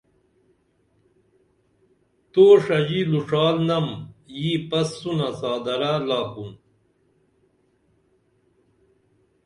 [2.31, 3.87] تو ݜژی لُݜال نم
[4.37, 6.51] یی پس سونہ څادرہ لاکُن